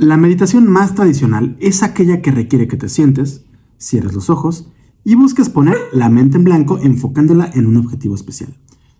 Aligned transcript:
La 0.00 0.16
meditación 0.16 0.70
más 0.70 0.94
tradicional 0.94 1.56
es 1.58 1.82
aquella 1.82 2.22
que 2.22 2.30
requiere 2.30 2.68
que 2.68 2.76
te 2.76 2.88
sientes, 2.88 3.42
cierres 3.78 4.14
los 4.14 4.30
ojos 4.30 4.68
y 5.02 5.16
busques 5.16 5.48
poner 5.48 5.76
la 5.92 6.08
mente 6.08 6.36
en 6.36 6.44
blanco 6.44 6.78
enfocándola 6.80 7.50
en 7.52 7.66
un 7.66 7.78
objetivo 7.78 8.14
especial. 8.14 8.56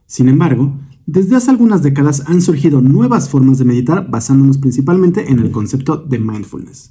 Sin 0.07 0.29
embargo, 0.29 0.77
desde 1.07 1.37
hace 1.37 1.53
algunas 1.53 1.85
décadas 1.85 2.25
han 2.27 2.41
surgido 2.41 2.81
nuevas 2.81 3.29
formas 3.29 3.59
de 3.59 3.65
meditar 3.65 4.11
basándonos 4.11 4.59
principalmente 4.59 5.31
en 5.31 5.39
el 5.39 5.53
concepto 5.53 5.99
de 5.99 6.19
mindfulness. 6.19 6.91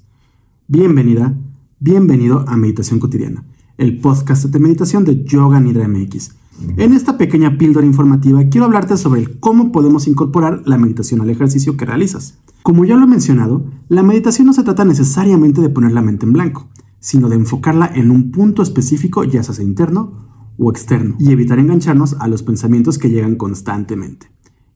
Bienvenida, 0.70 1.36
bienvenido 1.82 2.46
a 2.48 2.56
Meditación 2.56 3.02
Cotidiana, 3.02 3.44
el 3.78 4.00
podcast 4.00 4.46
de 4.46 4.60
meditación 4.60 5.04
de 5.04 5.26
Yoga 5.26 5.60
Nidra 5.60 5.86
MX. 5.86 6.32
En 6.78 6.94
esta 6.94 7.18
pequeña 7.18 7.58
píldora 7.58 7.86
informativa 7.86 8.42
quiero 8.46 8.68
hablarte 8.68 8.96
sobre 8.96 9.38
cómo 9.42 9.74
podemos 9.74 10.08
incorporar 10.08 10.62
la 10.64 10.78
meditación 10.78 11.20
al 11.20 11.30
ejercicio 11.30 11.76
que 11.76 11.84
realizas. 11.84 12.38
Como 12.68 12.84
ya 12.84 12.98
lo 12.98 13.06
he 13.06 13.08
mencionado, 13.08 13.64
la 13.88 14.04
meditación 14.04 14.46
no 14.46 14.52
se 14.52 14.62
trata 14.62 14.84
necesariamente 14.84 15.62
de 15.62 15.70
poner 15.70 15.94
la 15.94 16.02
mente 16.02 16.26
en 16.26 16.34
blanco, 16.34 16.68
sino 17.00 17.30
de 17.30 17.38
enfocarla 17.38 17.90
en 17.96 18.12
un 18.12 18.30
punto 18.30 18.62
específico, 18.62 19.24
ya 19.24 19.42
sea 19.42 19.64
interno 19.64 20.52
o 20.58 20.70
externo, 20.70 21.16
y 21.18 21.32
evitar 21.32 21.60
engancharnos 21.60 22.18
a 22.20 22.28
los 22.28 22.44
pensamientos 22.44 22.98
que 22.98 23.10
llegan 23.10 23.38
constantemente. 23.38 24.30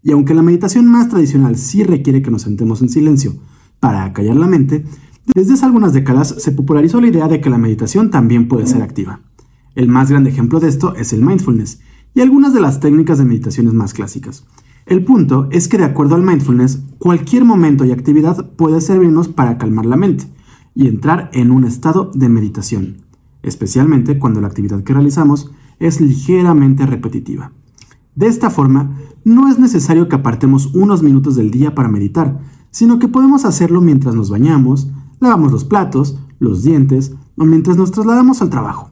Y 0.04 0.14
aunque 0.14 0.34
la 0.34 0.41
meditación 0.41 0.88
más 0.88 1.09
tradicional 1.09 1.58
sí 1.58 1.84
requiere 1.84 2.22
que 2.22 2.31
nos 2.31 2.44
sentemos 2.44 2.81
en 2.81 2.88
silencio 2.88 3.34
para 3.81 4.05
acallar 4.05 4.38
la 4.38 4.48
mente, 4.48 4.86
desde 5.36 5.55
hace 5.55 5.66
algunas 5.66 5.92
décadas 5.92 6.34
se 6.38 6.53
popularizó 6.53 7.02
la 7.02 7.09
idea 7.09 7.28
de 7.28 7.42
que 7.42 7.50
la 7.50 7.58
meditación 7.58 8.09
también 8.09 8.48
puede 8.48 8.67
ser 8.67 8.84
activa. 8.84 9.20
El 9.76 9.89
más 9.89 10.09
grande 10.09 10.30
ejemplo 10.30 10.62
de 10.62 10.70
esto 10.70 10.95
es 10.95 11.12
el 11.12 11.26
mindfulness 11.26 11.81
y 12.14 12.22
algunas 12.22 12.53
de 12.53 12.62
las 12.62 12.80
técnicas 12.80 13.17
de 13.17 13.26
meditaciones 13.26 13.73
más 13.73 13.94
clásicas. 13.94 14.45
El 14.91 15.05
punto 15.05 15.47
es 15.52 15.70
que 15.70 15.78
de 15.78 15.86
acuerdo 15.86 16.16
al 16.16 16.22
mindfulness, 16.22 16.84
cualquier 16.97 17.45
momento 17.45 17.86
y 17.86 17.94
actividad 17.94 18.52
puede 18.58 18.81
servirnos 18.81 19.30
para 19.30 19.58
calmar 19.58 19.86
la 19.86 19.95
mente 19.95 20.25
y 20.75 20.89
entrar 20.89 21.30
en 21.31 21.52
un 21.52 21.64
estado 21.64 22.11
de 22.14 22.28
meditación, 22.28 22.97
especialmente 23.42 24.19
cuando 24.19 24.42
la 24.42 24.47
actividad 24.47 24.84
que 24.84 24.94
realizamos 24.94 25.50
es 25.80 26.02
ligeramente 26.02 26.86
repetitiva. 26.86 27.53
De 28.16 28.28
esta 28.28 28.50
forma, 28.50 28.97
no 29.23 29.47
es 29.47 29.59
necesario 29.59 30.09
que 30.09 30.17
apartemos 30.17 30.75
unos 30.75 31.03
minutos 31.03 31.38
del 31.38 31.52
día 31.52 31.73
para 31.73 31.88
meditar, 31.88 32.42
sino 32.69 33.00
que 33.00 33.08
podemos 33.08 33.45
hacerlo 33.45 33.80
mientras 33.80 34.14
nos 34.14 34.30
bañamos, 34.30 34.92
lavamos 35.22 35.53
los 35.53 35.64
platos, 35.64 36.19
los 36.38 36.64
dientes 36.64 37.16
o 37.38 37.45
mientras 37.45 37.78
nos 37.78 37.92
trasladamos 37.92 38.42
al 38.42 38.50
trabajo. 38.50 38.91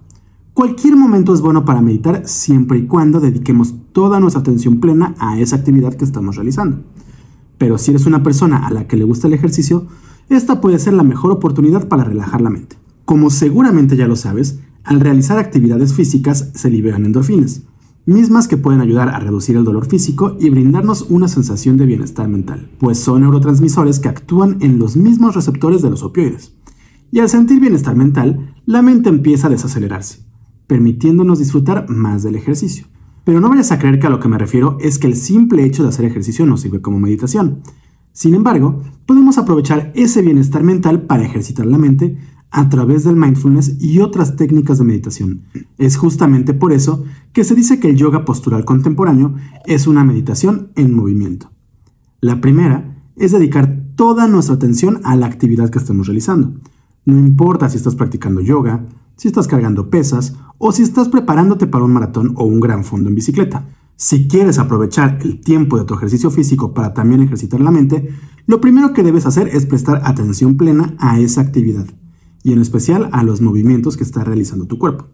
Cualquier 0.60 0.98
momento 0.98 1.34
es 1.34 1.40
bueno 1.40 1.64
para 1.64 1.82
meditar 1.82 2.24
siempre 2.26 2.80
y 2.80 2.86
cuando 2.86 3.22
dediquemos 3.22 3.76
toda 3.94 4.20
nuestra 4.20 4.42
atención 4.42 4.82
plena 4.82 5.16
a 5.18 5.40
esa 5.40 5.56
actividad 5.56 5.94
que 5.94 6.04
estamos 6.04 6.36
realizando. 6.36 6.84
Pero 7.58 7.78
si 7.78 7.92
eres 7.92 8.06
una 8.06 8.24
persona 8.24 8.68
a 8.68 8.70
la 8.70 8.86
que 8.86 8.98
le 8.98 9.06
gusta 9.06 9.28
el 9.28 9.34
ejercicio, 9.34 9.88
esta 10.28 10.60
puede 10.60 10.78
ser 10.78 10.96
la 10.96 11.04
mejor 11.04 11.32
oportunidad 11.32 11.88
para 11.88 12.04
relajar 12.04 12.42
la 12.42 12.50
mente. 12.50 12.76
Como 13.06 13.30
seguramente 13.30 13.96
ya 13.96 14.06
lo 14.06 14.18
sabes, 14.18 14.60
al 14.84 15.00
realizar 15.00 15.40
actividades 15.40 15.94
físicas 15.94 16.52
se 16.54 16.70
liberan 16.70 17.06
endorfinas, 17.06 17.62
mismas 18.06 18.50
que 18.50 18.58
pueden 18.58 18.82
ayudar 18.82 19.08
a 19.08 19.20
reducir 19.20 19.56
el 19.56 19.64
dolor 19.64 19.86
físico 19.86 20.36
y 20.42 20.50
brindarnos 20.50 21.04
una 21.04 21.30
sensación 21.30 21.78
de 21.78 21.86
bienestar 21.86 22.28
mental, 22.28 22.70
pues 22.80 23.00
son 23.00 23.22
neurotransmisores 23.22 24.00
que 24.00 24.10
actúan 24.10 24.58
en 24.60 24.78
los 24.78 24.98
mismos 24.98 25.36
receptores 25.36 25.82
de 25.82 25.90
los 25.90 26.04
opioides. 26.04 26.52
Y 27.14 27.20
al 27.20 27.30
sentir 27.30 27.62
bienestar 27.62 27.96
mental, 27.96 28.56
la 28.66 28.82
mente 28.82 29.08
empieza 29.08 29.48
a 29.48 29.52
desacelerarse, 29.52 30.29
permitiéndonos 30.70 31.40
disfrutar 31.40 31.90
más 31.90 32.22
del 32.22 32.36
ejercicio. 32.36 32.86
Pero 33.24 33.42
no 33.42 33.50
vayas 33.50 33.72
a 33.72 33.80
creer 33.80 34.00
que 34.00 34.06
a 34.06 34.12
lo 34.12 34.20
que 34.20 34.28
me 34.28 34.38
refiero 34.38 34.78
es 34.80 35.00
que 35.00 35.08
el 35.08 35.16
simple 35.16 35.66
hecho 35.66 35.82
de 35.82 35.90
hacer 35.90 36.06
ejercicio 36.06 36.46
nos 36.46 36.62
sirve 36.62 36.80
como 36.80 37.00
meditación. 37.00 37.64
Sin 38.14 38.36
embargo, 38.36 38.84
podemos 39.08 39.40
aprovechar 39.40 39.92
ese 39.96 40.22
bienestar 40.22 40.62
mental 40.62 41.02
para 41.02 41.26
ejercitar 41.26 41.66
la 41.66 41.80
mente 41.80 42.20
a 42.52 42.70
través 42.70 43.04
del 43.04 43.16
mindfulness 43.16 43.82
y 43.82 44.00
otras 44.00 44.36
técnicas 44.36 44.78
de 44.78 44.86
meditación. 44.86 45.42
Es 45.80 45.98
justamente 45.98 46.54
por 46.54 46.72
eso 46.72 47.04
que 47.34 47.44
se 47.44 47.56
dice 47.56 47.80
que 47.80 47.90
el 47.90 47.96
yoga 47.96 48.24
postural 48.24 48.64
contemporáneo 48.64 49.34
es 49.66 49.88
una 49.88 50.04
meditación 50.04 50.72
en 50.76 50.94
movimiento. 50.94 51.50
La 52.22 52.42
primera 52.42 52.96
es 53.16 53.32
dedicar 53.32 53.86
toda 53.96 54.28
nuestra 54.28 54.56
atención 54.56 55.02
a 55.04 55.16
la 55.16 55.26
actividad 55.26 55.72
que 55.72 55.80
estamos 55.80 56.06
realizando. 56.06 56.54
No 57.06 57.18
importa 57.18 57.70
si 57.70 57.78
estás 57.78 57.96
practicando 57.96 58.40
yoga, 58.40 58.86
si 59.16 59.28
estás 59.28 59.48
cargando 59.48 59.90
pesas 59.90 60.36
o 60.60 60.72
si 60.72 60.84
estás 60.84 61.10
preparándote 61.10 61.66
para 61.66 61.86
un 61.86 61.94
maratón 61.94 62.34
o 62.36 62.46
un 62.46 62.60
gran 62.60 62.84
fondo 62.84 63.10
en 63.10 63.16
bicicleta. 63.16 63.66
Si 63.96 64.28
quieres 64.28 64.60
aprovechar 64.60 65.18
el 65.22 65.42
tiempo 65.42 65.78
de 65.78 65.86
tu 65.86 65.96
ejercicio 65.96 66.30
físico 66.30 66.74
para 66.74 66.94
también 66.94 67.22
ejercitar 67.22 67.60
la 67.60 67.72
mente, 67.72 68.10
lo 68.46 68.62
primero 68.62 68.94
que 68.94 69.04
debes 69.04 69.26
hacer 69.26 69.48
es 69.48 69.66
prestar 69.66 70.02
atención 70.06 70.58
plena 70.58 70.96
a 71.00 71.20
esa 71.20 71.42
actividad 71.42 71.88
y 72.44 72.54
en 72.54 72.62
especial 72.62 73.10
a 73.12 73.24
los 73.24 73.42
movimientos 73.42 73.98
que 73.98 74.04
está 74.04 74.24
realizando 74.24 74.68
tu 74.68 74.78
cuerpo. 74.78 75.08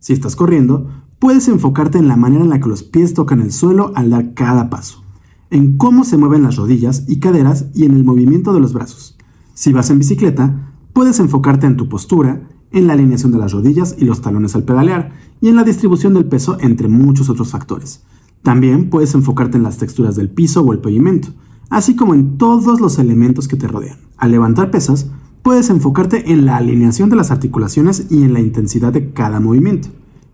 Si 0.00 0.12
estás 0.12 0.36
corriendo, 0.36 0.88
puedes 1.18 1.48
enfocarte 1.48 1.98
en 1.98 2.08
la 2.08 2.16
manera 2.16 2.44
en 2.44 2.50
la 2.50 2.60
que 2.60 2.68
los 2.68 2.82
pies 2.82 3.14
tocan 3.14 3.40
el 3.40 3.52
suelo 3.52 3.92
al 3.94 4.10
dar 4.10 4.34
cada 4.34 4.70
paso, 4.70 5.02
en 5.50 5.76
cómo 5.78 6.04
se 6.04 6.16
mueven 6.16 6.42
las 6.42 6.56
rodillas 6.56 7.04
y 7.08 7.20
caderas 7.20 7.66
y 7.74 7.84
en 7.84 7.94
el 7.94 8.04
movimiento 8.04 8.52
de 8.52 8.60
los 8.60 8.72
brazos. 8.72 9.16
Si 9.54 9.72
vas 9.72 9.90
en 9.90 9.98
bicicleta, 9.98 10.74
puedes 10.92 11.18
enfocarte 11.20 11.66
en 11.66 11.76
tu 11.76 11.88
postura, 11.88 12.48
en 12.72 12.86
la 12.86 12.94
alineación 12.94 13.32
de 13.32 13.38
las 13.38 13.52
rodillas 13.52 13.96
y 13.98 14.04
los 14.04 14.20
talones 14.20 14.54
al 14.54 14.64
pedalear, 14.64 15.12
y 15.40 15.48
en 15.48 15.56
la 15.56 15.64
distribución 15.64 16.14
del 16.14 16.24
peso 16.24 16.56
entre 16.60 16.88
muchos 16.88 17.28
otros 17.28 17.50
factores. 17.50 18.02
También 18.42 18.90
puedes 18.90 19.14
enfocarte 19.14 19.56
en 19.56 19.64
las 19.64 19.78
texturas 19.78 20.16
del 20.16 20.30
piso 20.30 20.62
o 20.62 20.72
el 20.72 20.78
pavimento, 20.78 21.28
así 21.68 21.96
como 21.96 22.14
en 22.14 22.38
todos 22.38 22.80
los 22.80 22.98
elementos 22.98 23.48
que 23.48 23.56
te 23.56 23.68
rodean. 23.68 23.98
Al 24.16 24.30
levantar 24.30 24.70
pesas, 24.70 25.10
puedes 25.42 25.70
enfocarte 25.70 26.32
en 26.32 26.46
la 26.46 26.56
alineación 26.56 27.10
de 27.10 27.16
las 27.16 27.30
articulaciones 27.30 28.06
y 28.10 28.22
en 28.22 28.32
la 28.32 28.40
intensidad 28.40 28.92
de 28.92 29.12
cada 29.12 29.40
movimiento. 29.40 29.88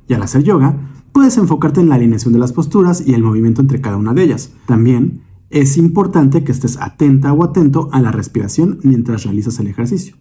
Y 0.09 0.15
al 0.15 0.23
hacer 0.23 0.43
yoga, 0.43 0.77
puedes 1.13 1.37
enfocarte 1.39 1.81
en 1.81 1.89
la 1.89 1.97
alineación 1.97 2.33
de 2.33 2.39
las 2.39 2.53
posturas 2.53 3.03
y 3.07 3.15
el 3.15 3.23
movimiento 3.23 3.61
entre 3.61 3.81
cada 3.81 3.97
una 3.97 4.15
de 4.15 4.25
ellas. 4.25 4.53
También 4.67 5.23
es 5.51 5.77
importante 5.77 6.45
que 6.45 6.53
estés 6.53 6.79
atenta 6.79 7.33
o 7.33 7.45
atento 7.45 7.89
a 7.93 8.01
la 8.01 8.11
respiración 8.11 8.79
mientras 8.83 9.25
realizas 9.25 9.59
el 9.61 9.67
ejercicio. 9.67 10.17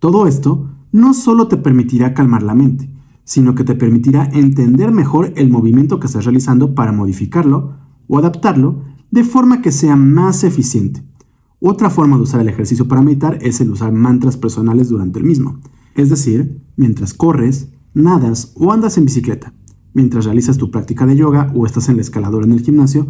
Todo 0.00 0.26
esto 0.26 0.68
no 0.92 1.14
solo 1.14 1.48
te 1.48 1.56
permitirá 1.56 2.14
calmar 2.14 2.42
la 2.42 2.54
mente, 2.54 2.90
sino 3.24 3.54
que 3.54 3.64
te 3.64 3.74
permitirá 3.74 4.24
entender 4.32 4.92
mejor 4.92 5.32
el 5.36 5.50
movimiento 5.50 5.98
que 5.98 6.06
estás 6.06 6.24
realizando 6.24 6.74
para 6.74 6.92
modificarlo 6.92 7.74
o 8.06 8.18
adaptarlo 8.18 8.82
de 9.10 9.24
forma 9.24 9.62
que 9.62 9.72
sea 9.72 9.96
más 9.96 10.44
eficiente. 10.44 11.02
Otra 11.60 11.90
forma 11.90 12.16
de 12.16 12.22
usar 12.22 12.40
el 12.40 12.48
ejercicio 12.48 12.86
para 12.86 13.02
meditar 13.02 13.38
es 13.40 13.60
el 13.60 13.70
usar 13.70 13.92
mantras 13.92 14.36
personales 14.36 14.88
durante 14.88 15.18
el 15.18 15.24
mismo, 15.24 15.60
es 15.94 16.10
decir, 16.10 16.62
mientras 16.76 17.14
corres, 17.14 17.68
nadas 17.94 18.52
o 18.54 18.72
andas 18.72 18.98
en 18.98 19.06
bicicleta, 19.06 19.54
mientras 19.94 20.26
realizas 20.26 20.58
tu 20.58 20.70
práctica 20.70 21.06
de 21.06 21.16
yoga 21.16 21.50
o 21.54 21.66
estás 21.66 21.88
en 21.88 21.94
el 21.94 22.00
escalador 22.00 22.44
en 22.44 22.52
el 22.52 22.60
gimnasio, 22.60 23.08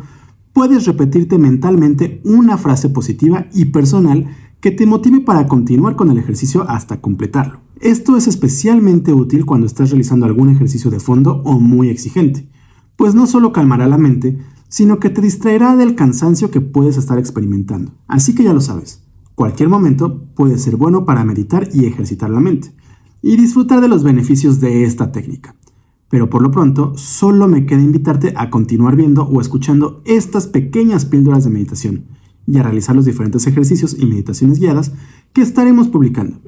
puedes 0.53 0.87
repetirte 0.87 1.37
mentalmente 1.37 2.23
una 2.25 2.57
frase 2.57 2.89
positiva 2.89 3.47
y 3.53 3.67
personal 3.67 4.29
que 4.61 4.71
te 4.71 4.87
motive 4.87 5.21
para 5.21 5.47
continuar 5.47 5.97
con 5.97 6.11
el 6.11 6.19
ejercicio 6.19 6.69
hasta 6.69 7.01
completarlo. 7.01 7.61
Esto 7.81 8.17
es 8.17 8.27
especialmente 8.27 9.13
útil 9.13 9.45
cuando 9.45 9.67
estás 9.67 9.91
realizando 9.91 10.25
algún 10.25 10.49
ejercicio 10.49 10.91
de 10.91 11.01
fondo 11.01 11.43
o 11.45 11.61
muy 11.61 11.91
exigente, 11.91 12.49
pues 12.97 13.15
no 13.15 13.27
solo 13.27 13.53
calmará 13.53 13.87
la 13.87 13.99
mente, 13.99 14.39
sino 14.69 14.99
que 14.99 15.11
te 15.11 15.21
distraerá 15.21 15.77
del 15.77 15.95
cansancio 15.95 16.51
que 16.51 16.63
puedes 16.63 16.97
estar 16.97 17.19
experimentando. 17.19 17.93
Así 18.07 18.35
que 18.35 18.45
ya 18.45 18.55
lo 18.55 18.61
sabes, 18.61 19.03
cualquier 19.35 19.69
momento 19.69 20.25
puede 20.35 20.59
ser 20.59 20.77
bueno 20.77 21.05
para 21.05 21.25
meditar 21.25 21.69
y 21.73 21.85
ejercitar 21.85 22.31
la 22.31 22.41
mente, 22.41 22.73
y 23.21 23.37
disfrutar 23.37 23.83
de 23.83 23.89
los 23.89 24.03
beneficios 24.03 24.61
de 24.61 24.85
esta 24.85 25.13
técnica. 25.13 25.55
Pero 26.09 26.31
por 26.31 26.41
lo 26.41 26.51
pronto, 26.51 26.97
solo 26.97 27.47
me 27.47 27.67
queda 27.67 27.83
invitarte 27.83 28.33
a 28.37 28.49
continuar 28.49 28.97
viendo 28.97 29.25
o 29.25 29.41
escuchando 29.41 30.03
estas 30.07 30.47
pequeñas 30.47 31.05
píldoras 31.05 31.45
de 31.45 31.51
meditación 31.51 32.05
y 32.47 32.59
a 32.59 32.63
realizar 32.63 32.95
los 32.95 33.05
diferentes 33.05 33.47
ejercicios 33.47 33.97
y 33.99 34.07
meditaciones 34.07 34.59
guiadas 34.59 34.93
que 35.33 35.43
estaremos 35.43 35.89
publicando. 35.89 36.39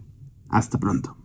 Hasta 0.52 0.78
pronto. 0.78 1.21